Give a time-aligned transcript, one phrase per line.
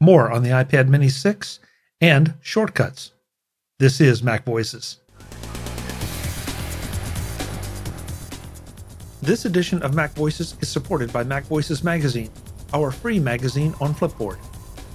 [0.00, 1.60] more on the iPad Mini 6,
[2.00, 3.12] and shortcuts.
[3.78, 4.98] This is Mac Voices.
[9.20, 12.30] This edition of Mac Voices is supported by Mac Voices Magazine,
[12.72, 14.38] our free magazine on Flipboard.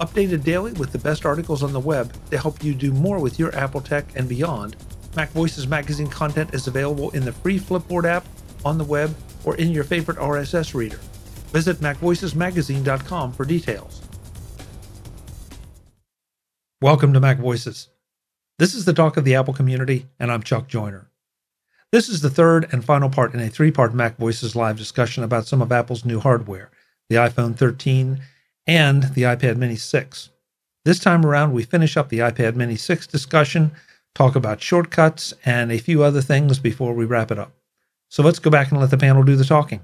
[0.00, 3.38] Updated daily with the best articles on the web to help you do more with
[3.38, 4.74] your Apple tech and beyond,
[5.14, 8.26] Mac Voices Magazine content is available in the free Flipboard app,
[8.64, 9.14] on the web,
[9.44, 10.98] or in your favorite RSS reader.
[11.52, 14.02] Visit MacVoicesMagazine.com for details.
[16.82, 17.88] Welcome to Mac Voices.
[18.58, 21.10] This is the talk of the Apple community, and I'm Chuck Joiner.
[21.90, 25.24] This is the third and final part in a three part Mac Voices live discussion
[25.24, 26.70] about some of Apple's new hardware
[27.08, 28.20] the iPhone 13
[28.66, 30.28] and the iPad Mini 6.
[30.84, 33.72] This time around, we finish up the iPad Mini 6 discussion,
[34.14, 37.52] talk about shortcuts, and a few other things before we wrap it up.
[38.10, 39.80] So let's go back and let the panel do the talking.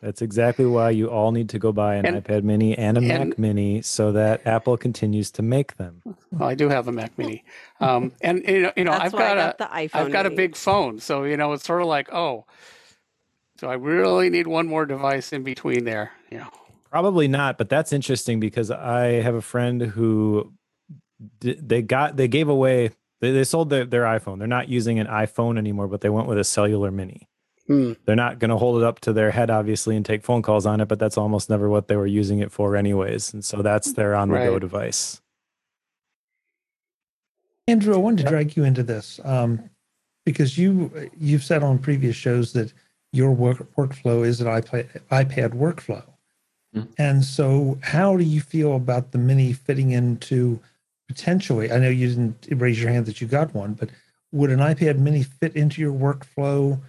[0.00, 3.00] That's exactly why you all need to go buy an and, iPad Mini and a
[3.00, 6.02] and, Mac Mini so that Apple continues to make them.
[6.30, 7.44] Well, I do have a Mac Mini,
[7.80, 10.34] um, and you know, you know I've got, got, a iPhone I've got Mini.
[10.34, 12.46] a big phone, so you know it's sort of like oh,
[13.58, 16.12] so I really need one more device in between there.
[16.30, 16.50] You know,
[16.90, 20.52] probably not, but that's interesting because I have a friend who
[21.40, 24.38] they got they gave away they, they sold their, their iPhone.
[24.38, 27.27] They're not using an iPhone anymore, but they went with a cellular Mini.
[27.68, 27.92] Hmm.
[28.06, 30.64] They're not going to hold it up to their head, obviously, and take phone calls
[30.64, 33.34] on it, but that's almost never what they were using it for, anyways.
[33.34, 34.60] And so that's their on the go right.
[34.60, 35.20] device.
[37.68, 39.68] Andrew, I wanted to drag you into this um,
[40.24, 42.72] because you you've said on previous shows that
[43.12, 46.04] your work workflow is an iPad, iPad workflow,
[46.74, 46.90] mm-hmm.
[46.96, 50.58] and so how do you feel about the Mini fitting into
[51.08, 51.70] potentially?
[51.70, 53.90] I know you didn't raise your hand that you got one, but
[54.32, 56.80] would an iPad Mini fit into your workflow?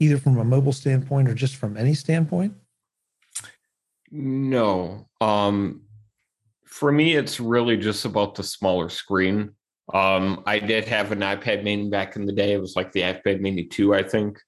[0.00, 2.54] Either from a mobile standpoint or just from any standpoint?
[4.10, 5.08] No.
[5.20, 5.82] Um,
[6.66, 9.50] for me, it's really just about the smaller screen.
[9.92, 12.52] Um, I did have an iPad mini back in the day.
[12.52, 14.40] It was like the iPad mini 2, I think.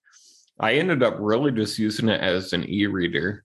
[0.58, 3.44] I ended up really just using it as an e reader.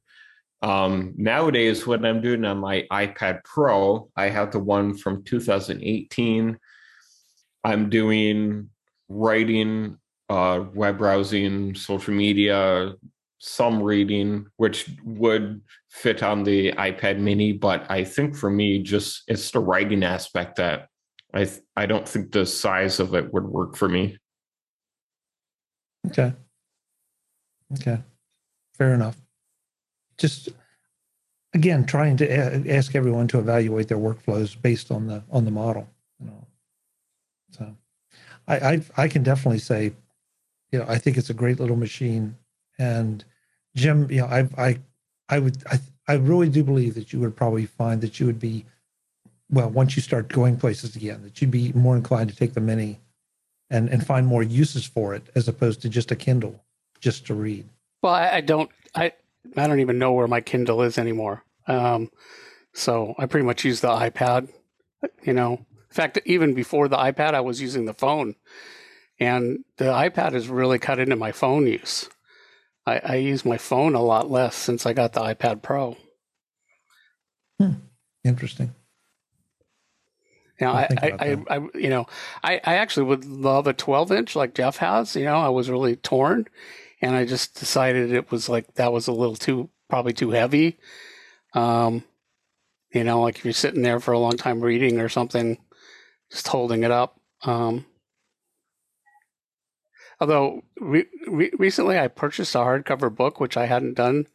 [0.62, 6.58] Um, nowadays, what I'm doing on my iPad Pro, I have the one from 2018.
[7.64, 8.70] I'm doing
[9.10, 9.98] writing
[10.32, 12.94] uh, web browsing, social media,
[13.40, 17.52] some reading, which would fit on the iPad Mini.
[17.52, 20.88] But I think for me, just it's the writing aspect that
[21.34, 24.18] I th- I don't think the size of it would work for me.
[26.08, 26.34] Okay.
[27.74, 28.00] Okay.
[28.78, 29.18] Fair enough.
[30.18, 30.48] Just
[31.54, 35.52] again, trying to a- ask everyone to evaluate their workflows based on the on the
[35.52, 35.90] model.
[36.22, 36.48] You know.
[37.52, 37.76] So,
[38.48, 39.92] I I, I can definitely say
[40.72, 42.38] you know, I think it's a great little machine.
[42.80, 43.24] And
[43.76, 44.80] Jim, you know, I, I,
[45.30, 48.40] I would, I, I really do believe that you would probably find that you would
[48.40, 48.66] be,
[49.50, 52.62] well, once you start going places again, that you'd be more inclined to take the
[52.62, 53.00] mini
[53.70, 56.64] and, and find more uses for it as opposed to just a Kindle,
[57.00, 57.68] just to read.
[58.02, 59.14] Well, I, I don't, I,
[59.56, 61.44] I don't even know where my Kindle is anymore.
[61.68, 62.10] Um,
[62.74, 64.50] so I pretty much use the iPad,
[65.24, 65.54] you know,
[65.92, 68.36] in fact, even before the iPad, I was using the phone
[69.22, 72.10] and the iPad has really cut into my phone use.
[72.88, 75.96] I, I use my phone a lot less since I got the iPad Pro.
[77.60, 77.74] Hmm.
[78.24, 78.74] Interesting.
[80.60, 82.08] Know, I, I, I, I, you know,
[82.44, 85.16] I, I actually would love a 12 inch like Jeff has.
[85.16, 86.48] You know, I was really torn,
[87.02, 90.78] and I just decided it was like that was a little too probably too heavy.
[91.54, 92.04] Um,
[92.92, 95.58] you know, like if you're sitting there for a long time reading or something,
[96.32, 97.20] just holding it up.
[97.44, 97.86] Um,
[100.22, 104.28] Although re- re- recently I purchased a hardcover book, which I hadn't done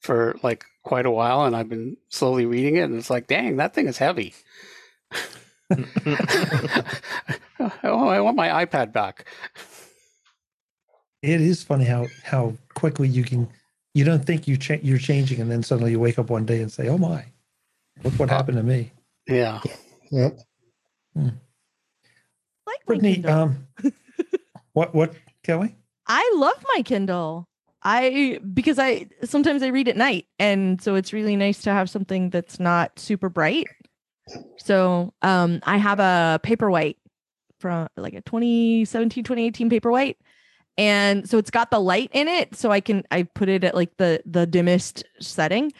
[0.00, 3.56] for like quite a while, and I've been slowly reading it, and it's like, dang,
[3.56, 4.34] that thing is heavy.
[7.82, 9.26] oh, I want my iPad back.
[11.22, 13.48] It is funny how how quickly you can
[13.94, 16.60] you don't think you cha- you're changing, and then suddenly you wake up one day
[16.60, 17.24] and say, "Oh my,
[18.04, 18.92] look what happened to me."
[19.26, 19.60] Yeah.
[20.10, 20.38] Yep.
[21.14, 21.28] Hmm.
[22.66, 23.66] Like Brittany, um,
[24.78, 25.76] what what Kelly?
[26.06, 27.48] I love my Kindle.
[27.82, 31.90] I because I sometimes I read at night and so it's really nice to have
[31.90, 33.66] something that's not super bright.
[34.58, 36.96] So, um I have a Paperwhite
[37.58, 40.16] from like a 2017 2018 Paperwhite
[40.76, 43.74] and so it's got the light in it so I can I put it at
[43.74, 45.72] like the the dimmest setting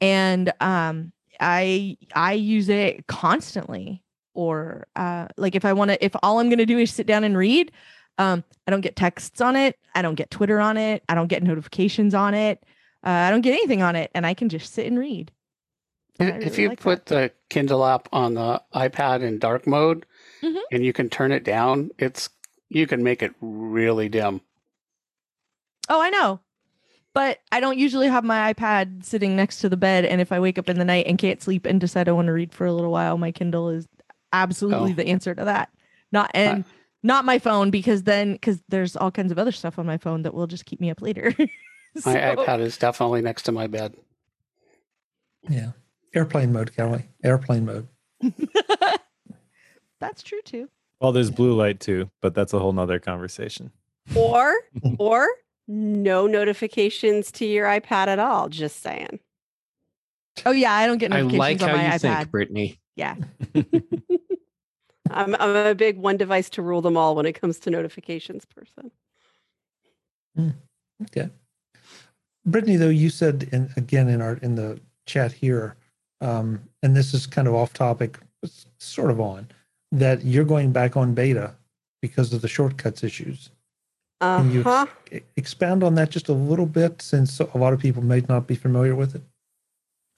[0.00, 4.04] and um I I use it constantly
[4.34, 7.06] or uh like if I want to if all I'm going to do is sit
[7.06, 7.72] down and read
[8.18, 9.76] um, I don't get texts on it.
[9.94, 11.02] I don't get Twitter on it.
[11.08, 12.62] I don't get notifications on it.
[13.04, 15.30] Uh, I don't get anything on it, and I can just sit and read.
[16.20, 20.06] If really you like put the Kindle app on the iPad in dark mode
[20.42, 20.60] Mhm.
[20.70, 22.30] and you can turn it down, it's
[22.68, 24.40] you can make it really dim.
[25.88, 26.40] Oh, I know.
[27.14, 30.04] But I don't usually have my iPad sitting next to the bed.
[30.04, 32.26] And if I wake up in the night and can't sleep and decide I want
[32.26, 33.86] to read for a little while, my Kindle is
[34.32, 34.94] absolutely Oh.
[34.94, 35.68] the answer to that.
[36.10, 36.64] Not and
[37.04, 40.22] not my phone because then because there's all kinds of other stuff on my phone
[40.22, 41.32] that will just keep me up later.
[42.04, 43.94] My iPad is definitely next to my bed.
[45.48, 45.70] Yeah.
[46.12, 47.04] Airplane mode, Kelly.
[47.22, 47.86] Airplane mode.
[50.00, 50.68] That's true too.
[51.00, 53.70] Well, there's blue light too, but that's a whole nother conversation.
[54.16, 54.54] Or
[54.98, 55.28] or
[55.68, 58.48] no notifications to your iPad at all.
[58.48, 59.20] Just saying.
[60.44, 62.00] Oh yeah, I don't get I notifications like on how my you iPad.
[62.00, 62.80] think, Brittany.
[62.96, 63.14] Yeah.
[65.10, 68.44] I'm I'm a big one device to rule them all when it comes to notifications
[68.44, 68.90] person.
[71.02, 71.28] Okay.
[72.46, 75.76] Brittany, though, you said in again in our in the chat here,
[76.20, 78.18] um, and this is kind of off topic,
[78.78, 79.48] sort of on,
[79.92, 81.54] that you're going back on beta
[82.02, 83.50] because of the shortcuts issues.
[84.20, 84.86] Uh Can you huh.
[85.10, 88.46] e- expound on that just a little bit since a lot of people may not
[88.46, 89.22] be familiar with it?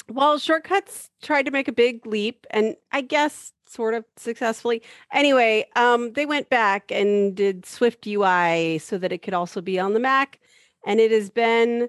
[0.09, 4.83] Well, shortcuts tried to make a big leap, and I guess sort of successfully.
[5.13, 9.79] Anyway, um, they went back and did Swift UI so that it could also be
[9.79, 10.41] on the Mac,
[10.87, 11.89] and it has been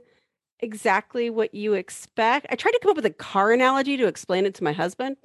[0.60, 2.48] exactly what you expect.
[2.50, 5.18] I tried to come up with a car analogy to explain it to my husband,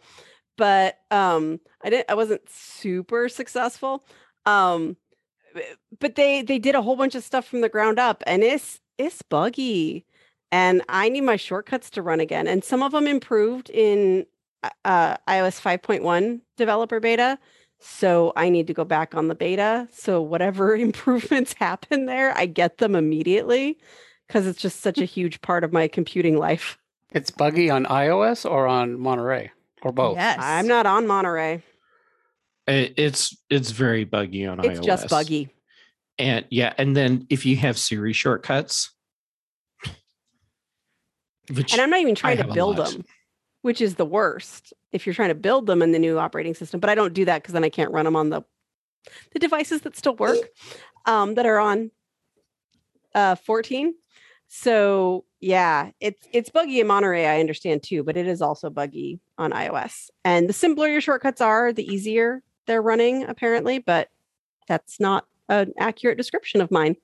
[0.56, 2.10] but um, I didn't.
[2.10, 4.04] I wasn't super successful.
[4.46, 4.96] Um,
[6.00, 8.80] but they they did a whole bunch of stuff from the ground up, and it's
[8.98, 10.06] it's buggy
[10.52, 12.46] and I need my shortcuts to run again.
[12.46, 14.26] And some of them improved in
[14.62, 17.38] uh, uh, iOS 5.1 developer beta.
[17.80, 19.88] So I need to go back on the beta.
[19.92, 23.78] So whatever improvements happen there, I get them immediately
[24.26, 26.78] because it's just such a huge part of my computing life.
[27.12, 29.50] It's buggy on iOS or on Monterey
[29.82, 30.16] or both.
[30.16, 30.38] Yes.
[30.40, 31.62] I'm not on Monterey.
[32.66, 34.84] It- It's it's very buggy on It's iOS.
[34.84, 35.48] just buggy.
[36.18, 38.90] And yeah, and then if you have Siri shortcuts,
[41.52, 43.04] which And I'm not even trying to build them,
[43.62, 46.78] which is the worst if you're trying to build them in the new operating system.
[46.78, 48.42] But I don't do that because then I can't run them on the
[49.32, 50.38] the devices that still work
[51.06, 51.90] um, that are on
[53.14, 53.94] uh, 14.
[54.48, 57.26] So yeah, it's it's buggy in Monterey.
[57.26, 60.10] I understand too, but it is also buggy on iOS.
[60.24, 63.78] And the simpler your shortcuts are, the easier they're running apparently.
[63.78, 64.08] But
[64.68, 66.96] that's not an accurate description of mine.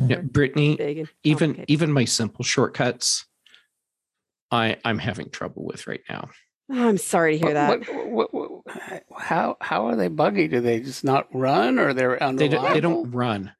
[0.00, 3.26] yeah, Brittany, even even my simple shortcuts,
[4.50, 6.28] I I'm having trouble with right now.
[6.70, 7.80] Oh, I'm sorry to hear that.
[7.88, 10.48] What, what, what, how how are they buggy?
[10.48, 13.52] Do they just not run, or they're They don't they don't run.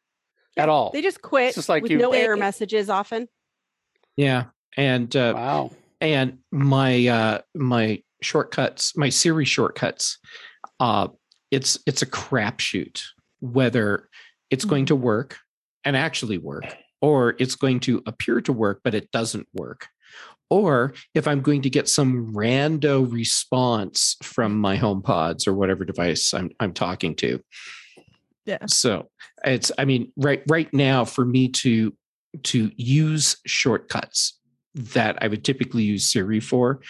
[0.57, 0.91] at all?
[0.93, 3.29] They just quit just like with you- no They- error messages often.
[4.17, 4.47] Yeah,
[4.77, 5.71] and uh, wow.
[6.01, 10.19] and my uh my shortcuts my siri shortcuts
[10.81, 11.07] uh
[11.53, 13.03] it's it's a crapshoot
[13.41, 14.09] whether
[14.51, 15.39] it's going to work
[15.85, 16.65] and actually work
[17.01, 19.87] or it's going to appear to work but it doesn't work
[20.51, 26.33] or if i'm going to get some rando response from my HomePods or whatever device
[26.35, 27.41] i'm i'm talking to
[28.47, 28.67] Yeah.
[28.67, 29.11] so
[29.45, 31.95] it's i mean right right now for me to
[32.43, 34.39] to use shortcuts
[34.75, 36.81] that I would typically use Siri for.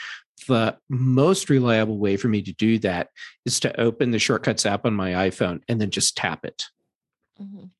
[0.46, 3.08] The most reliable way for me to do that
[3.46, 6.64] is to open the shortcuts app on my iPhone and then just tap it.
[7.40, 7.70] Mhm.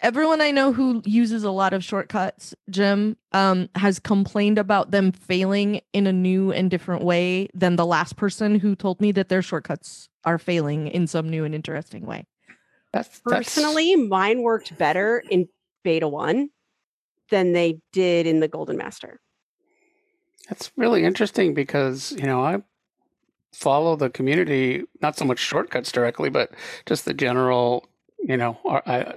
[0.00, 5.10] Everyone I know who uses a lot of shortcuts, Jim, um, has complained about them
[5.10, 9.28] failing in a new and different way than the last person who told me that
[9.28, 12.26] their shortcuts are failing in some new and interesting way.
[12.92, 15.48] That's, that's Personally, mine worked better in
[15.82, 16.50] beta one
[17.30, 19.20] than they did in the Golden Master.
[20.48, 22.62] That's really interesting because you know I
[23.52, 26.52] follow the community, not so much shortcuts directly, but
[26.86, 27.88] just the general,
[28.18, 29.14] you know, R- I,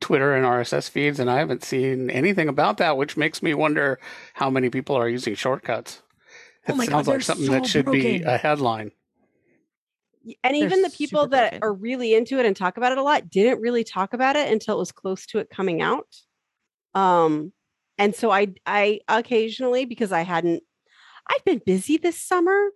[0.00, 3.98] Twitter and RSS feeds, and I haven't seen anything about that, which makes me wonder
[4.34, 6.02] how many people are using shortcuts.
[6.68, 8.92] Oh It my God, sounds they're like something so that should be a headline.
[10.24, 11.62] Y- And They're even the people that broken.
[11.62, 14.50] are really into it and talk about it a lot didn't really talk about it
[14.52, 16.06] until it was close to it coming out.
[16.94, 17.52] Um,
[17.98, 20.62] and so I I occasionally because I hadn't
[21.30, 22.70] I've been busy this summer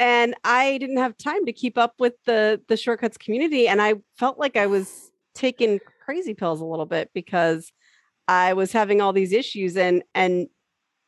[0.00, 3.94] and I didn't have time to keep up with the the shortcuts community and I
[4.16, 7.70] felt like I was taking crazy pills a little bit because
[8.26, 10.48] I was having all these issues and and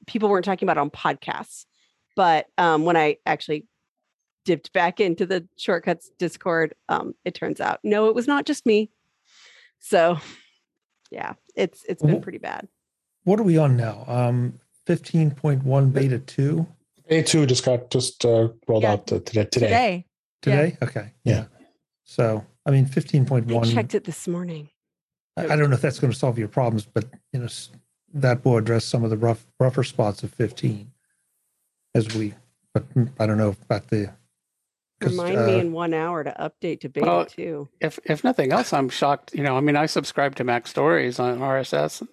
[0.06, 1.64] people weren't talking about it on podcasts.
[2.14, 3.66] But um, when I actually
[4.44, 8.66] dipped back into the shortcuts Discord, um, it turns out no, it was not just
[8.66, 8.90] me.
[9.80, 10.18] So
[11.10, 12.68] yeah, it's it's been pretty bad.
[13.24, 14.04] What are we on now?
[14.06, 16.66] Um, 15.1 beta 2
[17.12, 18.92] A2 just got just uh, rolled Yeah.
[18.92, 19.44] out to today.
[19.44, 20.06] Today.
[20.42, 20.70] Today.
[20.70, 20.76] today?
[20.82, 21.12] Okay.
[21.24, 21.44] Yeah.
[22.04, 23.72] So, I mean, 15.1.
[23.72, 24.68] Checked it this morning.
[25.36, 27.48] I I don't know if that's going to solve your problems, but you know
[28.14, 30.90] that will address some of the rough rougher spots of 15
[31.94, 32.34] as we.
[32.74, 34.12] But mm, I don't know about the.
[35.02, 37.68] Remind me uh, in one hour to update to beta Well, two.
[37.80, 39.34] If if nothing else, I'm shocked.
[39.34, 42.06] You know, I mean, I subscribe to Mac Stories on RSS.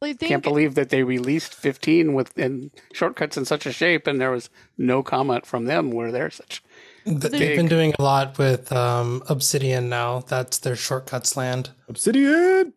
[0.00, 4.06] I think Can't believe that they released 15 with in shortcuts in such a shape,
[4.06, 6.62] and there was no comment from them where they're such.
[7.04, 7.32] Th- Big.
[7.32, 10.20] They've been doing a lot with um, Obsidian now.
[10.20, 11.70] That's their shortcuts land.
[11.88, 12.72] Obsidian.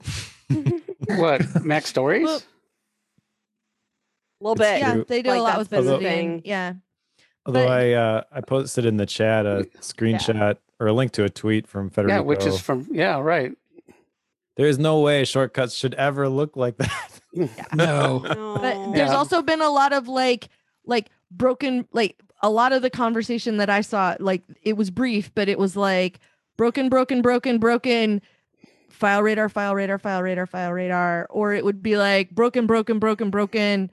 [1.07, 2.23] What Mac Stories?
[2.25, 2.41] Well,
[4.39, 4.79] A little bit.
[4.79, 6.41] yeah, they do Like, a lot with the Obsidian.
[6.45, 6.73] Yeah.
[7.45, 11.23] Although But- I uh, I posted in the chat a screenshot or a link to
[11.23, 12.15] a tweet from Federico.
[12.15, 13.51] yeah, which is from yeah, right.
[14.61, 17.09] There is no way shortcuts should ever look like that.
[17.73, 18.19] No.
[18.23, 19.15] But there's Yeah.
[19.15, 20.49] also been a lot of like
[20.85, 25.33] like broken like a lot of the conversation that I saw like it was brief,
[25.33, 26.19] but it was like
[26.57, 28.21] broken, broken, broken, broken,
[28.89, 32.99] file radar, file radar, file radar, file radar, or it would be like broken, broken,
[32.99, 33.89] broken, broken.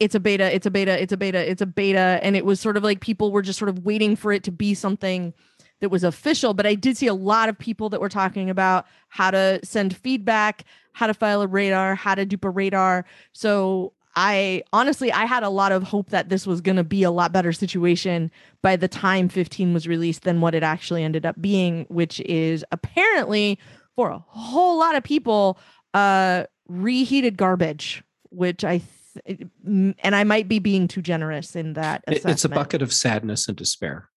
[0.00, 2.18] It's a beta, it's a beta, it's a beta, it's a beta.
[2.22, 4.52] And it was sort of like people were just sort of waiting for it to
[4.52, 5.34] be something
[5.82, 6.54] that was official.
[6.54, 9.94] But I did see a lot of people that were talking about how to send
[9.96, 13.04] feedback, how to file a radar, how to dupe a radar.
[13.32, 17.02] So I honestly I had a lot of hope that this was going to be
[17.02, 18.30] a lot better situation
[18.62, 22.64] by the time 15 was released than what it actually ended up being, which is
[22.70, 23.58] apparently
[23.96, 25.58] for a whole lot of people
[25.94, 28.82] uh reheated garbage, which I
[29.26, 32.82] th- mm, and I might be being too generous in that It- it's a bucket
[32.82, 34.08] of sadness and despair.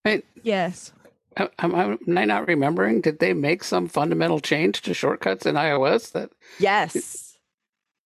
[0.43, 0.93] Yes.
[1.38, 3.01] Am, am I, am I not remembering?
[3.01, 7.38] Did they make some fundamental change to shortcuts in iOS that Yes.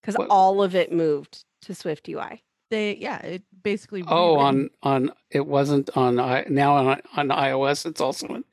[0.01, 2.43] Because all of it moved to Swift UI.
[2.71, 7.29] They yeah, it basically Oh, rewritten- on on it wasn't on i now on on
[7.29, 7.85] iOS.
[7.85, 8.43] It's also in,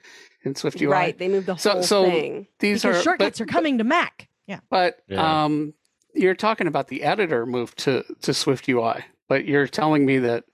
[0.44, 0.88] in Swift UI.
[0.88, 1.18] Right.
[1.18, 2.46] They moved the So- whole so- thing.
[2.58, 4.28] These because are shortcuts but, are coming to Mac.
[4.46, 4.60] Yeah.
[4.70, 5.44] But Yeah.
[5.44, 5.74] um,
[6.14, 10.44] you're talking about the editor move to to Swift UI, but you're telling me that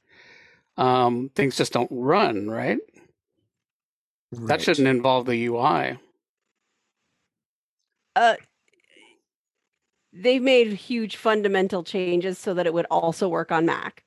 [0.77, 2.79] um, things just don't run, right?
[4.33, 5.99] That shouldn't involve the UI.
[8.17, 8.35] Uh,
[10.13, 14.05] they've made huge fundamental changes so that it would also work on Mac.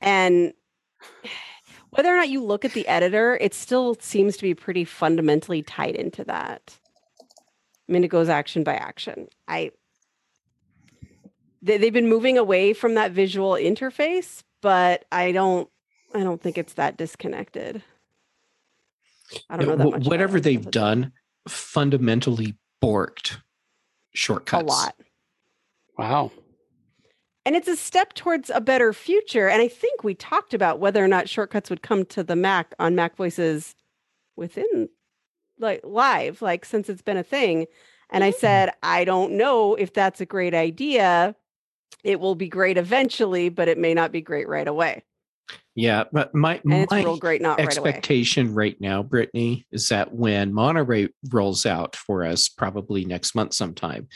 [0.00, 0.52] And
[1.90, 5.62] whether or not you look at the editor, it still seems to be pretty fundamentally
[5.62, 6.76] tied into that.
[7.88, 9.28] I mean, it goes action by action.
[9.46, 9.70] I
[11.62, 15.68] they, they've been moving away from that visual interface, but I don't
[16.14, 17.82] I don't think it's that disconnected.
[19.50, 20.06] I don't know that much.
[20.06, 21.12] whatever it, they've but done
[21.48, 23.38] fundamentally borked
[24.14, 24.62] shortcuts.
[24.62, 24.96] a lot.
[25.98, 26.32] Wow.
[27.46, 29.48] And it's a step towards a better future.
[29.48, 32.74] And I think we talked about whether or not shortcuts would come to the Mac
[32.78, 33.74] on Mac Voices
[34.36, 34.88] within
[35.58, 37.66] like live, like since it's been a thing.
[38.10, 38.38] And I mm-hmm.
[38.38, 41.36] said, I don't know if that's a great idea.
[42.02, 45.04] It will be great eventually, but it may not be great right away.
[45.76, 51.08] Yeah, but my And my great not expectation right now, Brittany, is that when Monterey
[51.30, 54.06] rolls out for us, probably next month sometime,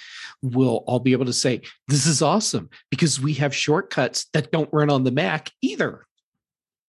[0.41, 4.73] we'll all be able to say, This is awesome because we have shortcuts that don't
[4.73, 6.07] run on the Mac either.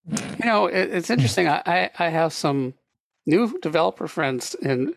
[0.07, 1.47] You know, it, it's interesting.
[1.47, 2.75] I, I I have some
[3.25, 4.95] new developer friends in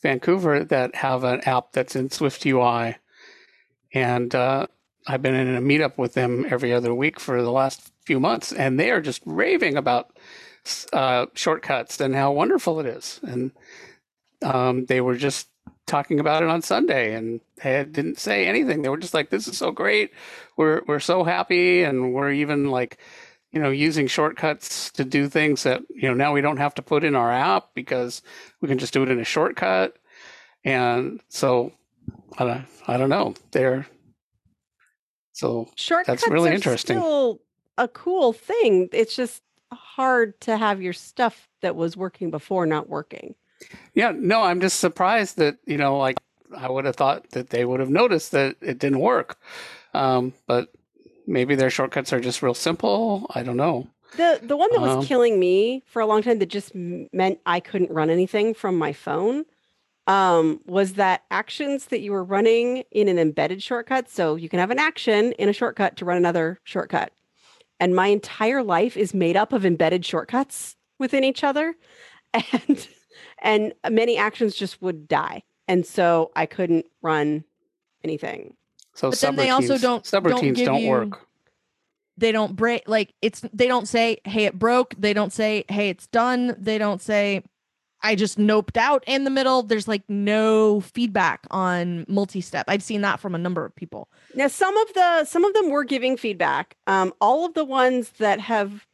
[0.00, 2.96] Vancouver that have an app that's in Swift UI,
[3.92, 4.68] and uh,
[5.08, 8.52] I've been in a meetup with them every other week for the last few months,
[8.52, 10.18] and they are just raving about
[10.94, 13.20] uh, shortcuts and how wonderful it is.
[13.22, 13.52] And
[14.42, 15.46] um, they were just
[15.86, 18.80] talking about it on Sunday, and they didn't say anything.
[18.80, 20.10] They were just like, "This is so great.
[20.56, 22.98] We're we're so happy, and we're even like."
[23.50, 26.82] you know, using shortcuts to do things that, you know, now we don't have to
[26.82, 28.20] put in our app because
[28.60, 29.96] we can just do it in a shortcut.
[30.64, 31.72] And so
[32.36, 33.32] I don't, I don't know.
[33.52, 33.86] They're
[35.32, 36.98] so Shortcuts that's really interesting.
[36.98, 37.40] Still
[37.78, 38.88] a cool thing.
[38.92, 39.42] It's just
[39.72, 43.34] hard to have your stuff that was working before not working.
[43.94, 46.16] yeah, no, I'm just surprised that, you know, like
[46.56, 49.38] I would have thought that they would have noticed that it didn't work.
[49.94, 50.68] Um, but
[51.26, 53.30] maybe their shortcuts are just real simple.
[53.34, 53.88] I don't know.
[54.16, 57.40] The the one that was Um, killing me for a long time that just meant
[57.44, 59.44] I couldn't run anything from my phone
[60.06, 64.08] um, was that actions that you were running in an embedded shortcut.
[64.08, 67.12] So you can have an action in a shortcut to run another shortcut.
[67.80, 71.74] And my entire life is made up of embedded shortcuts within each other.
[72.52, 72.88] And
[73.40, 75.42] and many actions just would die.
[75.66, 77.44] And so I couldn't run
[78.04, 78.54] anything.
[78.94, 81.26] So But then they also don't- don't give don't you- work.
[82.16, 85.88] they don't break like it's they don't say hey it broke they don't say hey
[85.88, 87.42] it's done they don't say
[88.02, 89.62] i just noped out in the middle.
[89.62, 92.66] There's like no feedback on multi-step.
[92.68, 94.08] I've seen that from a number of people.
[94.34, 96.76] Now, some of the some of them were giving feedback.
[96.86, 98.86] Um, all of the ones that have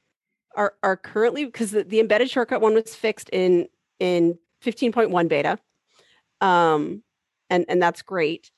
[0.56, 3.68] are are currently because the, the embedded shortcut one was fixed in
[3.99, 5.58] in 15.1 beta,
[6.40, 7.02] um,
[7.50, 8.50] and and that's great.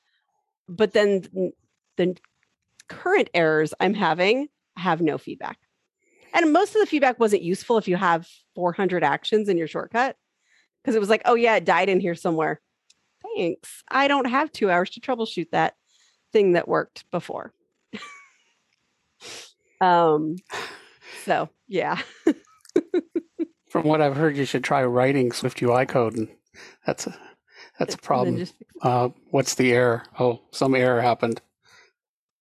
[0.69, 1.23] But then
[1.97, 2.17] the
[2.87, 5.57] current errors I'm having have no feedback,
[6.33, 10.15] and most of the feedback wasn't useful if you have 400 actions in your shortcut
[10.87, 12.61] because it was like, oh yeah, it died in here somewhere.
[13.35, 13.83] Thanks.
[13.91, 15.75] I don't have two hours to troubleshoot that
[16.31, 17.51] thing that worked before.
[19.81, 20.37] um
[21.25, 22.01] so yeah.
[23.69, 26.29] From what I've heard, you should try writing Swift UI code, and
[26.85, 27.13] that's a
[27.77, 28.37] that's a problem.
[28.37, 30.03] just- Uh, what's the error?
[30.17, 31.41] Oh, some error happened.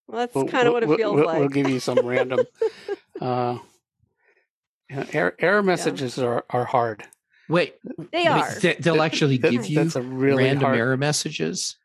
[0.06, 1.40] well, that's We'll- kind of what it feels we'll, like.
[1.40, 2.40] We'll give you some random.
[3.18, 3.56] Uh,
[4.90, 7.02] yeah, error, error messages are, are hard.
[7.48, 7.74] Wait,
[8.12, 8.54] they wait, are.
[8.60, 10.78] they- they'll actually give you a really random hard.
[10.78, 11.76] error messages.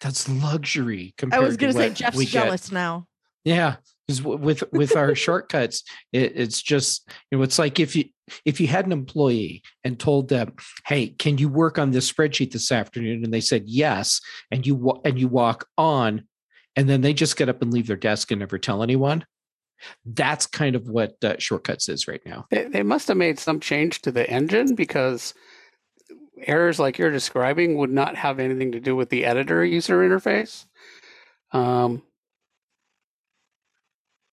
[0.00, 1.42] That's luxury compared.
[1.42, 2.44] i was gonna say what jeff's we get.
[2.44, 3.06] jealous now
[3.44, 3.76] Yeah,
[4.06, 8.04] because with with our shortcuts, it, it's just you know, it's like if you
[8.44, 10.54] if you had an employee and told them,
[10.86, 15.00] "Hey, can you work on this spreadsheet this afternoon?" and they said yes, and you
[15.04, 16.24] and you walk on,
[16.76, 19.24] and then they just get up and leave their desk and never tell anyone.
[20.04, 22.46] That's kind of what uh, shortcuts is right now.
[22.50, 25.34] They, they must have made some change to the engine because
[26.46, 30.66] errors like you're describing would not have anything to do with the editor user interface.
[31.52, 32.02] Um,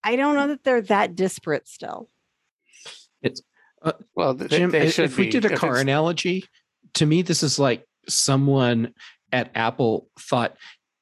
[0.04, 2.10] I don't know that they're that disparate still.
[4.16, 6.46] well, th- Jim, they if should if we did a If car it's- analogy,
[6.96, 8.94] to me, this is like someone
[9.32, 10.56] at Apple thought,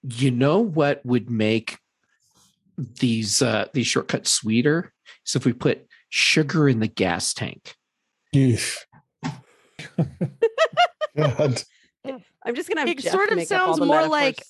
[0.04, 1.78] you know what would make
[2.78, 4.94] these uh, these shortcuts sweeter?
[5.24, 7.76] So if we put sugar in the gas tank.
[11.16, 14.44] I'm just gonna have It Jeff sort of make sounds more metaphors- like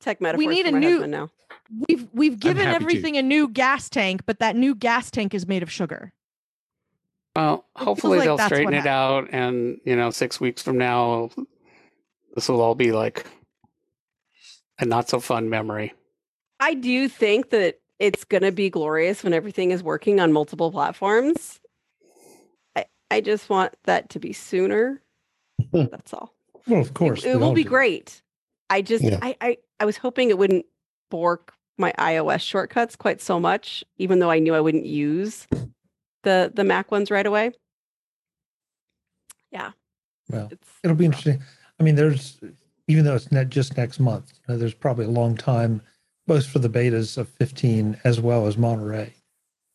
[0.00, 0.46] tech metaphors.
[0.46, 1.30] We need a new- husband now.
[1.88, 2.84] we've we've given happy to.
[2.84, 6.12] everything a new gas tank but that new gas tank is made of sugar
[7.36, 11.30] Well, hopefully like they'll straighten it out, and you know, six weeks from now,
[12.34, 13.24] this will all be like
[14.80, 15.92] a not so fun memory.
[16.60, 20.70] I do think that it's going to be glorious when everything is working on multiple
[20.70, 21.60] platforms.
[22.76, 25.02] I, I just want that to be sooner.
[25.72, 25.84] Hmm.
[25.90, 26.34] That's all.
[26.66, 27.24] Well, of course.
[27.24, 27.68] it, we will be do.
[27.70, 28.22] great.
[28.68, 29.18] I just, Yeah.
[29.20, 30.66] I, I, I was hoping it wouldn't
[31.10, 35.48] bork my iOS shortcuts quite so much, even though I knew I wouldn't use
[36.22, 37.52] the the Mac ones right away.
[39.50, 39.72] Yeah,
[40.28, 41.42] Well, it's it'll be interesting.
[41.80, 42.38] I mean, there's
[42.86, 45.82] even though it's not just next month, you know, there's probably a long time,
[46.30, 49.12] both for the betas of 15 as well as Monterey,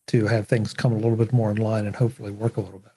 [0.07, 2.79] to have things come a little bit more in line and hopefully work a little
[2.79, 2.93] bit.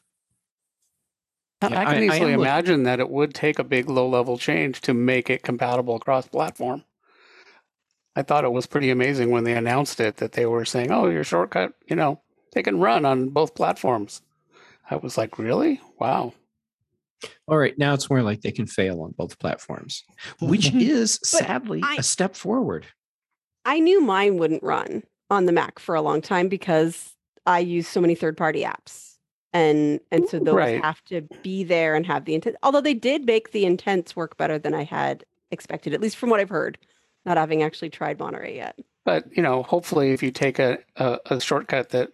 [1.63, 3.91] I- Yeah, I can I- I easily am imagine that it would take a big
[3.91, 6.85] low level change to make it compatible across platform.
[8.15, 11.09] I thought it was pretty amazing when they announced it that they were saying, "Oh,
[11.09, 12.21] your shortcut, you know,
[12.53, 14.23] they can run on both platforms."
[14.89, 15.81] I was like, "Really?
[15.99, 16.35] Wow!"
[17.49, 20.05] All right, now it's more like they can fail on both platforms,
[20.41, 22.87] which is sadly I- a step forward.
[23.65, 27.15] I knew mine wouldn't run on the Mac for a long time because
[27.47, 29.17] I use so many third party apps.
[29.53, 30.83] And and so those Right.
[30.83, 32.57] have to be there and have the intent.
[32.63, 36.29] Although they did make the intents work better than I had expected, at least from
[36.31, 36.77] what I've heard,
[37.25, 38.79] not having actually tried Monterey yet.
[39.07, 42.11] But you know, hopefully, if you take a, a, a shortcut that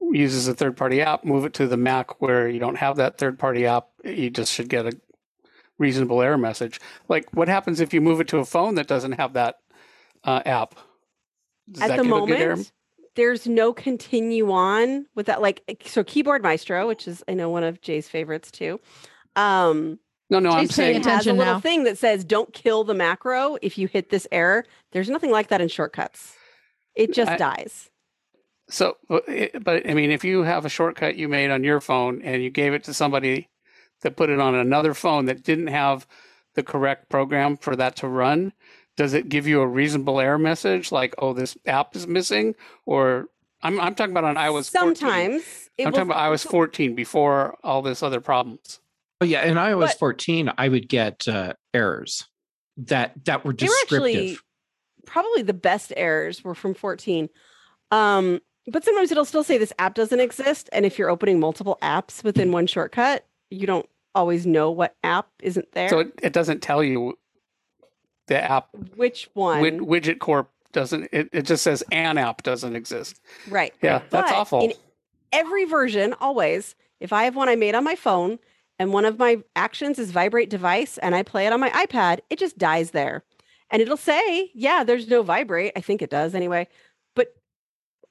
[0.00, 3.16] uses a third party app, move it to the Mac where you don't have that
[3.16, 4.92] third party app, you just should get a
[5.78, 6.80] reasonable error message.
[7.08, 9.58] Like, what happens if you move it to a phone that doesn't have that
[10.24, 10.74] uh, app?
[11.70, 12.72] Does At that the give a good moment,
[13.16, 15.40] there's no continue on with that.
[15.42, 18.80] Like eh, so, Keyboard Maestro, which is I know one of Jay's favorites too.
[19.36, 19.98] Um,
[20.30, 21.60] No, no, I'm paying saying it has a attention little now.
[21.60, 25.48] thing that says "Don't kill the macro if you hit this error." There's nothing like
[25.48, 26.34] that in shortcuts.
[26.94, 27.90] It just I- dies.
[28.68, 28.96] so.
[29.08, 32.50] But I mean, if you have a shortcut you made on your phone and you
[32.50, 33.48] gave it to somebody
[34.02, 36.06] that put it on another phone that didn't have
[36.54, 38.52] the correct program for that to run,
[38.96, 42.54] does it give you a reasonable error message like, "Oh, this app is missing"?
[42.86, 43.26] Or
[43.62, 44.64] I'm I'm talking about on iOS.
[44.70, 45.42] Sometimes
[45.78, 48.80] it I'm will- talking about iOS 14 before all this other problems.
[49.20, 52.26] Oh yeah, in iOS But- 14, I would get uh, errors
[52.78, 53.98] that that were They were descriptive.
[54.08, 54.38] actually
[55.06, 57.28] probably the best errors were from 14.
[57.90, 60.68] Um, but sometimes it'll still say this app doesn't exist.
[60.72, 65.28] And if you're opening multiple apps within one shortcut, you don't always know what app
[65.42, 65.88] isn't there.
[65.88, 67.18] So it, it doesn't tell you
[68.30, 69.60] the app Which one?
[69.60, 71.08] Wid- Widget Corp doesn't.
[71.12, 73.20] It, it just says an app doesn't exist.
[73.48, 73.74] right.
[73.82, 74.60] Yeah, that's awful.
[74.60, 74.72] In
[75.32, 78.38] every version, always, if I have one I made on my phone
[78.78, 82.20] and one of my actions is vibrate device and I play it on my iPad,
[82.30, 83.24] it just dies there.
[83.68, 85.72] And it'll say, yeah, there's no vibrate.
[85.76, 86.68] I think it does anyway.
[87.14, 87.34] But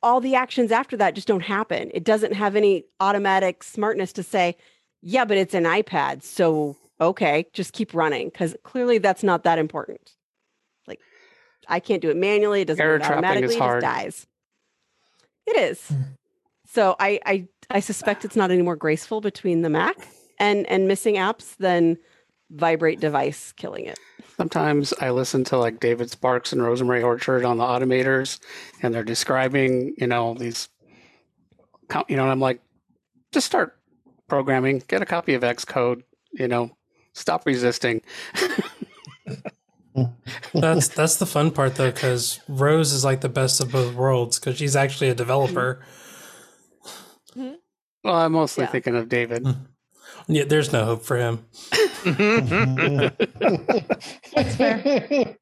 [0.04, 1.92] all the actions after that just don't happen.
[1.94, 4.58] It doesn't have any automatic smartness to say,
[5.02, 6.24] yeah, but it's an iPad.
[6.24, 10.14] So, okay, just keep running because clearly that's not that important.
[10.88, 11.00] Like,
[11.68, 12.62] I can't do it manually.
[12.62, 13.56] It doesn't do Error it trapping is automatically.
[13.56, 14.28] It just dies.
[15.46, 15.80] It is.
[15.92, 16.04] Mm.
[16.68, 19.96] So I, I I suspect it's not any more graceful between the Mac
[20.40, 21.98] and and missing apps than
[22.52, 24.00] vibrate device killing it.
[24.38, 28.40] Sometimes I listen to like David Sparks and Rosemary Orchard on the automators,
[28.82, 30.70] and they're describing, you know, these,
[32.08, 32.62] you know, and I'm like,
[33.32, 33.78] just start
[34.28, 36.72] programming, get a copy of Xcode, you know,
[37.20, 38.02] stop resisting.
[40.54, 44.40] That's that's the fun part though, because Rose is like the best of both worlds
[44.40, 45.84] because she's actually a developer.
[47.36, 47.56] Mm-hmm.
[48.04, 48.72] Well, I'm mostly Yeah.
[48.72, 49.46] thinking of David.
[50.28, 51.46] Yeah, there's no hope for him.
[54.36, 55.36] That's fair.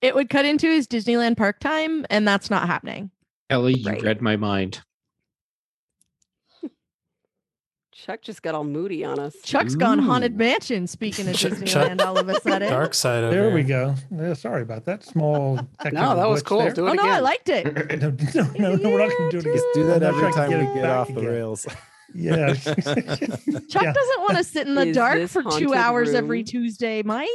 [0.00, 3.10] It would cut into his Disneyland park time, and that's not happening.
[3.50, 4.02] Ellie, you Right.
[4.02, 4.80] read my mind.
[8.04, 9.34] Chuck just got all moody on us.
[9.42, 10.86] Chuck's gone haunted mansion.
[10.86, 12.68] Speaking of Chuck- Disneyland, all of a sudden.
[12.70, 13.54] Dark side of There her.
[13.54, 13.94] we go.
[14.14, 15.56] Yeah, sorry about that small.
[15.80, 15.92] Technical.
[16.10, 16.58] No, that was cool.
[16.58, 16.72] there.
[16.72, 17.02] Do it Oh no.
[17.02, 17.64] I liked it.
[18.00, 19.62] No, no, no, no, we're not going to do it again.
[19.74, 21.24] Do that every sure I can time we get back off the again.
[21.30, 21.66] rails.
[22.16, 22.54] Yeah.
[22.54, 23.92] Chuck Yeah.
[23.92, 26.44] doesn't want to sit in the Is dark for two haunted hours every?
[26.44, 27.28] Tuesday, Mike.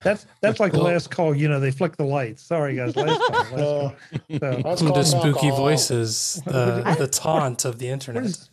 [0.00, 1.34] That's that's like the last call.
[1.34, 2.42] You know, they flick the lights.
[2.42, 2.94] Sorry, guys.
[2.96, 3.28] Last call.
[3.30, 3.58] Last call.
[3.58, 3.96] So,
[4.30, 5.56] Let's Welcome call to spooky alcohol.
[5.56, 8.24] voices, the the taunt of the internet.
[8.24, 8.48] is-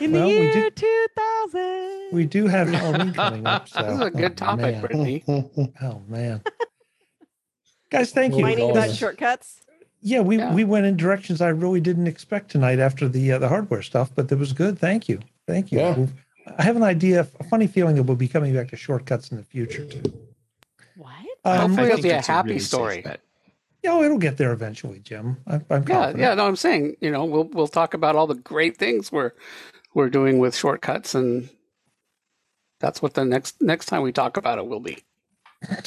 [0.00, 2.08] In Well, the we year 2000.
[2.12, 3.68] we do have Halloween coming up.
[3.68, 4.80] So, This is a good oh, topic, man.
[4.80, 5.24] Brittany.
[5.82, 6.42] Oh man,
[7.90, 8.42] guys, thank you.
[8.42, 9.60] Mining Well, about shortcuts.
[10.00, 10.52] Yeah, we Yeah.
[10.54, 14.10] we went in directions I really didn't expect tonight after the uh, the hardware stuff,
[14.14, 14.78] but that was good.
[14.78, 15.78] Thank you, thank you.
[15.78, 16.06] Yeah.
[16.58, 19.36] I have an idea, a funny feeling that we'll be coming back to shortcuts in
[19.36, 20.02] the future too.
[20.96, 21.12] What?
[21.44, 23.00] Um, Hopefully it'll be a that's happy really story.
[23.02, 23.20] bet.
[23.84, 25.36] yeah, oh, it'll get there eventually, Jim.
[25.46, 26.18] I'm, I'm Yeah, confident.
[26.18, 26.34] yeah.
[26.34, 29.32] No, I'm saying, you know, we'll we'll talk about all the great things we're
[29.94, 31.48] we're doing with shortcuts, and
[32.80, 34.98] that's what the next next time we talk about it will be.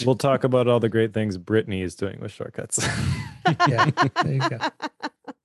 [0.05, 2.87] We'll talk about all the great things Brittany is doing with shortcuts.
[3.67, 3.89] yeah.
[4.23, 4.57] There you go.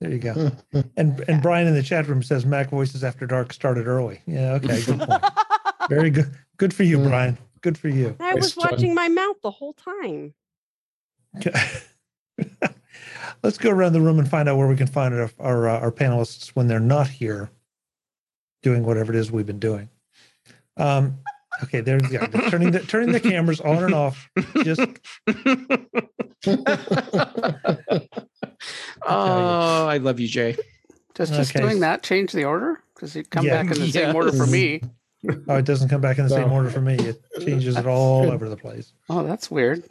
[0.01, 0.51] There you go.
[0.97, 4.21] And and Brian in the chat room says Mac Voices After Dark started early.
[4.27, 5.23] Yeah, okay, good point.
[5.91, 6.31] Very good.
[6.57, 7.09] Good for you, Mm.
[7.09, 7.39] Brian.
[7.61, 8.17] Good for you.
[8.19, 8.73] I was Nice job.
[8.73, 10.33] watching my mouth the whole time.
[13.43, 15.81] Let's go around the room and find out where we can find our our, uh,
[15.81, 17.51] our panelists when they're not here,
[18.63, 19.89] doing whatever it is we've been doing.
[20.77, 21.19] Um,
[21.65, 22.27] okay, there you go.
[22.49, 24.29] Turning the turning the cameras on and off.
[24.65, 24.81] Just
[29.07, 30.57] oh, I love you, Jay.
[31.15, 31.65] Just just Okay.
[31.65, 33.63] doing that change the order because you come Yeah.
[33.63, 34.81] back in the same order for me.
[35.49, 36.95] oh, it doesn't come back in the same order for me.
[36.95, 38.93] It changes it all over the place.
[39.09, 39.87] Oh, that's weird.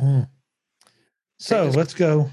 [0.00, 0.28] Mm.
[1.38, 2.30] So just- let's go.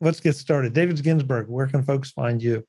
[0.00, 0.74] Let's get started.
[0.74, 2.64] David Ginsburg, where can folks find you?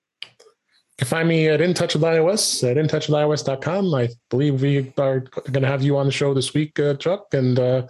[0.93, 3.95] You can find me at In Touch with iOS at intouchwithios.com.
[3.95, 7.33] I believe we are going to have you on the show this week, uh, Chuck.
[7.33, 7.87] And uh,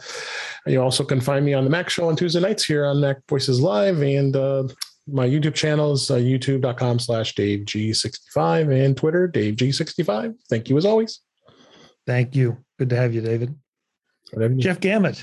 [0.66, 3.18] you also can find me on the Mac Show on Tuesday nights here on Mac
[3.28, 4.02] Voices Live.
[4.02, 4.64] And uh,
[5.06, 10.36] my YouTube channel is uh, youtube.com slash DaveG65 and Twitter, DaveG65.
[10.50, 11.20] Thank you as always.
[12.08, 12.58] Thank you.
[12.80, 13.54] Good to have you, David.
[14.32, 15.22] You- Jeff Gamet.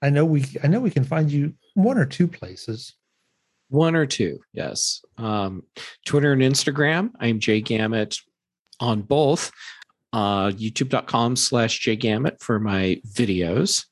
[0.00, 2.94] I know we I know we can find you one or two places.
[3.68, 5.02] One or two, yes.
[5.18, 5.64] Um,
[6.04, 7.10] Twitter and Instagram.
[7.18, 8.16] I'm Jay Gamet
[8.78, 9.50] on both.
[10.12, 13.84] Uh, YouTube.com slash Jay Gamet for my videos.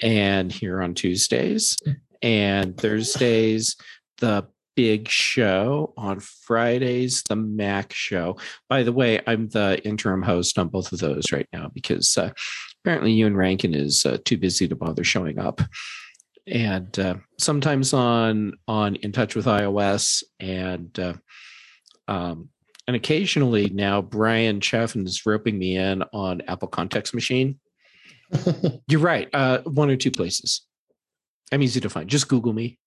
[0.00, 1.76] And here on Tuesdays
[2.22, 3.76] and Thursdays,
[4.18, 5.92] the big show.
[5.98, 8.38] On Fridays, the Mac show.
[8.68, 12.30] By the way, I'm the interim host on both of those right now because uh,
[12.82, 15.60] apparently Ewan Rankin is uh, too busy to bother showing up
[16.46, 21.14] and uh, sometimes on on in touch with ios and uh,
[22.08, 22.48] um,
[22.88, 27.58] and occasionally now Bryan Chaffin is roping me in on apple context machine
[28.88, 30.62] you're right uh, one or two places
[31.52, 32.78] i'm easy to find just google me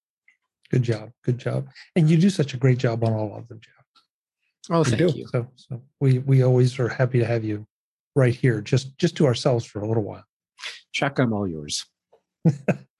[0.71, 1.11] Good job.
[1.23, 1.67] Good job.
[1.95, 3.73] And you do such a great job on all of them, Jeff.
[4.71, 5.13] oh thank do.
[5.15, 7.67] you So so we we always are happy to have you
[8.15, 10.23] right here, just just to ourselves for a little while.
[10.91, 11.85] chuck i'm all yours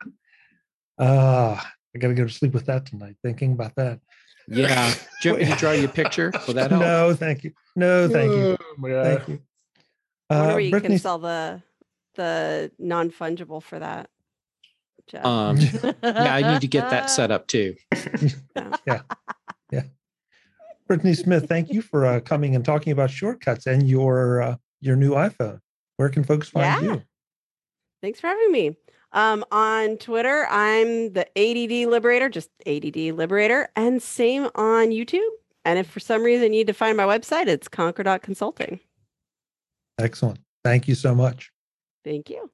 [0.99, 3.99] Ah, I gotta go to sleep with that tonight, thinking about that.
[4.47, 7.43] yeah do you want me to draw you a picture will that help No, thank
[7.43, 7.51] you.
[7.75, 8.57] No, thank you.
[8.59, 9.03] Oh.
[9.03, 9.39] Thank you.
[10.29, 11.61] I wonder Uh, where you Brittany, can sell the
[12.15, 14.09] the non fungible for that.
[15.07, 15.25] Jeff.
[15.25, 17.75] Um, yeah, I need to get that set up too.
[18.87, 19.01] yeah.
[19.71, 19.83] Yeah.
[20.87, 24.95] Brittany Smith, thank you for uh, coming and talking about shortcuts and your uh, your
[24.95, 25.59] new iPhone.
[25.97, 26.93] Where can folks find Yeah.
[26.93, 27.01] you?
[28.01, 28.77] Thanks for having me.
[29.15, 35.21] Um, on Twitter, I'm the ADD Liberator, just ADD Liberator, and same on YouTube.
[35.63, 38.81] And if for some reason you need to find my website, it's conquer.consulting.
[39.97, 40.39] Excellent.
[40.65, 41.49] Thank you so much.
[42.03, 42.51] Thank you.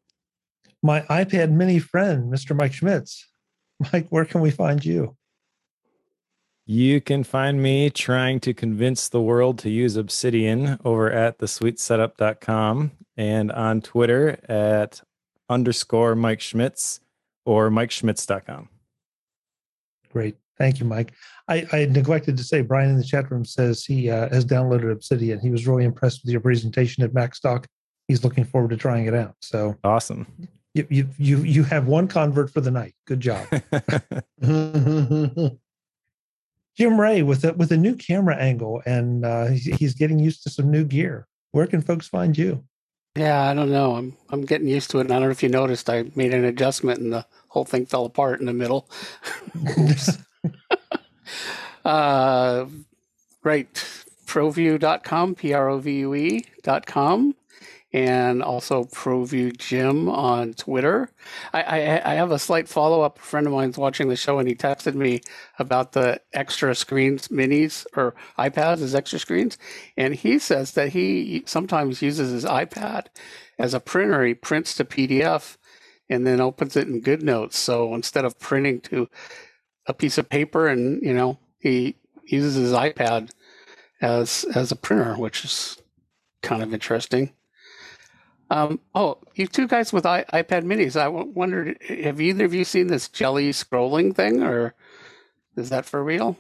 [0.84, 2.56] My iPad mini friend, Mr.
[2.56, 3.28] Mike Schmitz.
[3.91, 5.17] Mike, where can we find you?
[6.67, 12.91] You can find me trying to convince the world to use Obsidian over at thesweetsetup.com
[13.17, 15.02] and on Twitter at
[15.52, 17.02] underscore Mike Schmitz
[17.46, 18.70] or MikeSchmitz.com.
[20.12, 20.38] Great.
[20.58, 21.14] Thank you, Mike.
[21.48, 24.92] I, I neglected to say, Brian in the chat room says he uh, has downloaded
[24.92, 25.40] Obsidian.
[25.40, 27.66] He was really impressed with your presentation at MacStock.
[28.08, 29.36] He's looking forward to trying it out.
[29.42, 30.28] So Awesome.
[30.74, 32.94] you you you, you have one convert for the night.
[33.08, 33.48] Good job.
[36.78, 40.44] Jim Rea with a with a new camera angle, and uh, he's, he's getting used
[40.44, 41.28] to some new gear.
[41.52, 42.64] Where can folks find you?
[43.15, 43.95] Yeah, I don't know.
[43.95, 45.02] I'm I'm getting used to it.
[45.02, 47.86] And I don't know if you noticed, I made an adjustment and the whole thing
[47.86, 48.89] fell apart in the middle.
[51.84, 52.67] Uh,
[53.43, 53.74] right.
[54.28, 57.36] Provue.com, P R O V U E.com,
[57.93, 61.10] and also Provue Jim on Twitter.
[61.51, 63.19] I, I, I have a slight follow up.
[63.19, 65.21] A friend of mine's watching the show and he texted me
[65.60, 69.58] about the extra screens minis or iPads as extra screens.
[69.97, 73.08] And he says that he sometimes uses his iPad
[73.60, 74.23] as a printer.
[74.23, 75.58] He prints to PDF
[76.10, 77.54] and then opens it in GoodNotes.
[77.54, 79.10] So instead of printing to
[79.86, 83.32] a piece of paper and, you know, he uses his iPad
[84.01, 85.77] as as a printer, which is
[86.41, 87.34] kind of interesting.
[88.52, 91.00] Um, oh, you two guys with I, iPad minis.
[91.00, 94.76] I w- wondered, have either of you seen this jelly scrolling thing, or
[95.56, 96.36] is that for real?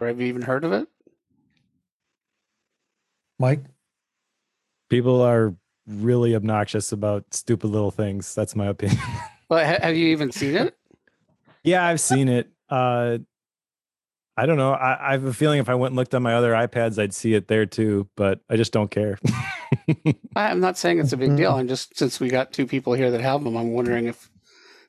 [0.00, 0.88] Or have you even heard of it?
[3.38, 3.60] Mike?
[4.90, 5.54] People are
[5.86, 8.34] really obnoxious about stupid little things.
[8.34, 9.00] That's my opinion.
[9.50, 10.76] Well, ha- have you even seen it?
[11.64, 12.50] yeah, I've seen it.
[12.68, 13.16] Uh,
[14.36, 14.72] I don't know.
[14.74, 17.14] I, I have a feeling if I went and looked on my other iPads, I'd
[17.14, 19.18] see it there too, but I just don't care.
[20.36, 21.52] I- I'm not saying it's a big deal.
[21.54, 24.30] I'm just since we got two people here that have them, I'm wondering if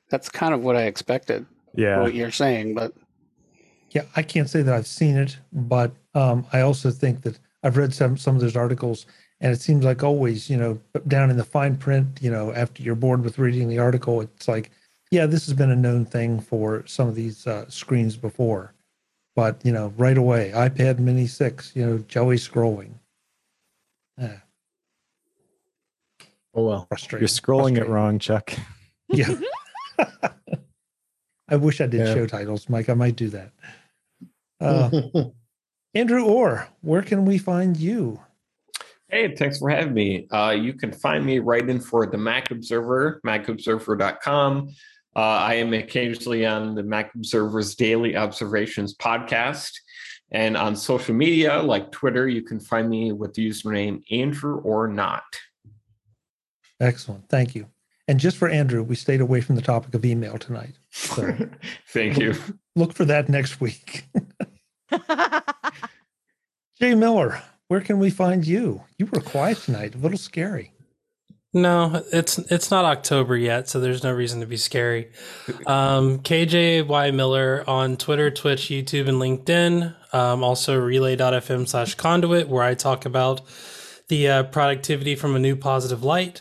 [0.08, 1.46] that's kind of what I expected.
[1.74, 2.00] yeah.
[2.00, 2.92] What you're saying, but
[3.90, 7.76] Yeah, I can't say that I've seen it, but um, I also think that I've
[7.76, 9.06] read some some of those articles,
[9.40, 12.82] and it seems like always, you know, down in the fine print, you know, after
[12.82, 14.70] you're bored with reading the article, it's like,
[15.10, 18.74] yeah, this has been a known thing for some of these uh, screens before,
[19.36, 22.92] but you know, right away, iPad Mini six, you know, jelly scrolling.
[24.20, 24.36] Eh,
[26.60, 26.86] Oh well.
[26.88, 27.22] frustrating.
[27.22, 28.52] You're scrolling it wrong, Chuck.
[29.12, 29.34] Yeah.
[31.48, 32.14] I wish I did Yeah.
[32.14, 32.88] show titles, Mike.
[32.88, 33.50] I might do that.
[34.60, 34.90] Uh,
[35.94, 38.20] Andrew Orr, where can we find you?
[39.08, 40.28] Hey, thanks for having me.
[40.30, 44.68] Uh, you can find me writing for the Mac Observer, macobserver.com.
[45.16, 49.72] Uh, I am occasionally on the Mac Observer's Daily Observations podcast.
[50.30, 54.86] And on social media like Twitter, you can find me with the username Andrew or
[54.86, 55.24] not.
[56.80, 57.28] Excellent.
[57.28, 57.66] Thank you.
[58.08, 60.74] And just for Andrew, we stayed away from the topic of email tonight.
[60.90, 61.36] So
[61.92, 62.34] Thank you.
[62.74, 64.04] look for that next week.
[66.80, 68.82] Jay Miller, where can we find you?
[68.98, 70.72] You were quiet tonight, a little scary.
[71.52, 75.10] No, it's it's not October yet, so there's no reason to be scary.
[75.66, 79.94] Um, KJY Miller on Twitter, Twitch, YouTube, and LinkedIn.
[80.14, 83.40] Um, also relay.fm slash conduit, where I talk about
[84.08, 86.40] the uh, productivity from a new positive light.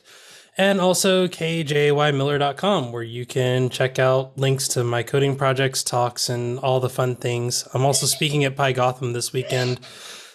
[0.59, 6.59] And also kjaymiller.com, where you can check out links to my coding projects, talks, and
[6.59, 7.65] all the fun things.
[7.73, 9.79] I'm also speaking at PyGotham this weekend.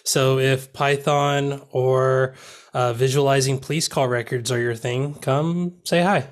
[0.03, 2.33] So if Python or
[2.73, 6.25] uh, visualizing police call records are your thing, come say hi.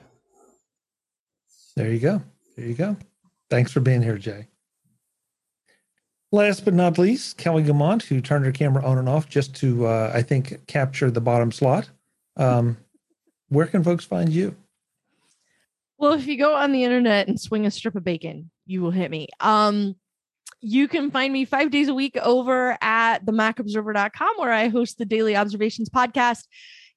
[1.75, 2.23] There you go.
[2.57, 2.97] There you go.
[3.51, 4.47] Thanks for being here, Jay.
[6.31, 9.85] Last but not least, Kelly Guimont, who turned her camera on and off just to,
[9.85, 11.91] uh, I think, capture the bottom slot.
[12.37, 12.77] Um,
[13.53, 14.55] where can folks find you?
[15.97, 18.91] Well, if you go on the internet and swing a strip of bacon, you will
[18.91, 19.29] hit me.
[19.39, 19.95] Um,
[20.59, 25.05] you can find me five days a week over at themacobserver.com where I host the
[25.05, 26.43] Daily Observations podcast.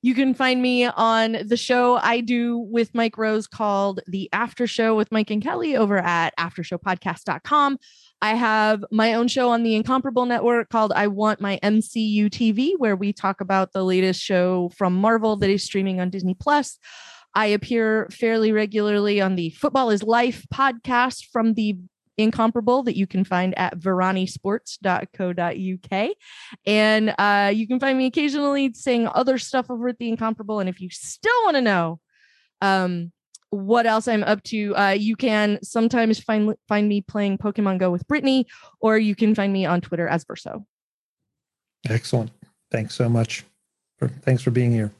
[0.02, 4.66] You can find me on the show I do with Mike Rose called The After
[4.66, 7.78] Show with Mike and Kelly over at aftershowpodcast.com.
[8.22, 12.72] I have my own show on the Incomparable Network called I Want My MCU TV,
[12.78, 16.78] where we talk about the latest show from Marvel that is streaming on Disney Plus.
[17.34, 21.76] I appear fairly regularly on the Football is Life podcast from the
[22.16, 26.10] incomparable that you can find at veranisports.co.uk.
[26.64, 30.60] And uh, you can find me occasionally saying other stuff over at the incomparable.
[30.60, 32.00] And if you still want to know
[32.62, 33.12] um,
[33.50, 37.90] what else I'm up to, uh, you can sometimes find find me playing Pokemon Go
[37.90, 38.46] with Brittany,
[38.80, 40.66] or you can find me on Twitter as Verso.
[41.88, 42.30] Excellent.
[42.70, 43.44] Thanks so much.
[43.98, 44.92] For, thanks for being here.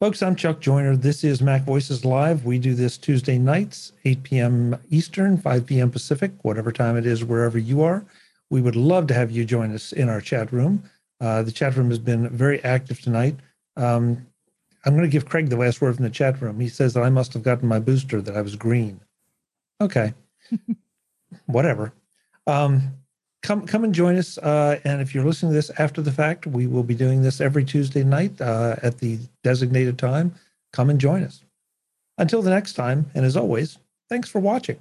[0.00, 0.96] Folks, I'm Chuck Joiner.
[0.96, 2.44] This is Mac Voices Live.
[2.44, 4.76] We do this Tuesday nights, 8 p.m.
[4.90, 5.92] Eastern, 5 p.m.
[5.92, 8.04] Pacific, whatever time it is, wherever you are.
[8.50, 10.82] We would love to have you join us in our chat room.
[11.20, 13.36] Uh, the chat room has been very active tonight.
[13.76, 14.26] Um,
[14.84, 16.58] I'm going to give Craig the last word from the chat room.
[16.60, 19.00] He says that I must have gotten my booster that I was green.
[19.80, 20.14] Okay,
[21.46, 21.92] whatever.
[22.46, 22.96] Um,
[23.42, 24.38] come come and join us.
[24.38, 27.40] Uh, and if you're listening to this after the fact, we will be doing this
[27.40, 30.34] every Tuesday night uh, at the designated time.
[30.72, 31.44] Come and join us.
[32.18, 34.80] Until the next time, and as always, thanks for watching.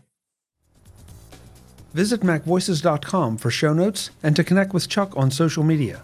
[1.93, 6.03] Visit MacVoices.com for show notes and to connect with Chuck on social media.